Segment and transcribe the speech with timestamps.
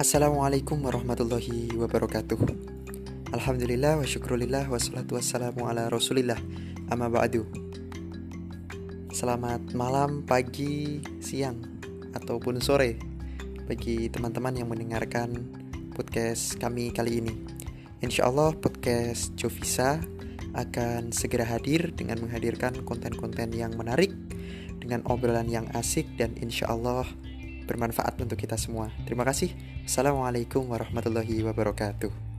[0.00, 2.40] Assalamualaikum warahmatullahi wabarakatuh.
[3.36, 6.40] Alhamdulillah wa syukurillah Wassalatu wassalamu ala rasulillah.
[6.88, 7.44] Amma ba'du.
[9.12, 11.60] Selamat malam, pagi, siang
[12.16, 12.96] Ataupun sore
[13.68, 15.52] Bagi teman-teman yang mendengarkan
[15.92, 17.36] podcast kami kali ini.
[18.00, 20.00] Insya Allah podcast Jovisa
[20.56, 24.16] akan segera hadir dengan menghadirkan konten-konten yang menarik
[24.80, 27.04] dengan obrolan yang asik dan insya Allah
[27.72, 28.92] bermanfaat untuk kita semua.
[29.08, 29.56] Terima kasih.
[29.88, 32.31] Assalamualaikum warahmatullahi wabarakatuh.